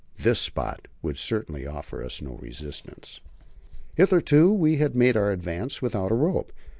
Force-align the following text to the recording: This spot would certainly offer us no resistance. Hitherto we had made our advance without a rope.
This 0.17 0.39
spot 0.39 0.87
would 1.03 1.15
certainly 1.15 1.67
offer 1.67 2.03
us 2.03 2.23
no 2.23 2.31
resistance. 2.31 3.21
Hitherto 3.93 4.51
we 4.51 4.77
had 4.77 4.95
made 4.95 5.15
our 5.15 5.31
advance 5.31 5.79
without 5.79 6.11
a 6.11 6.15
rope. 6.15 6.51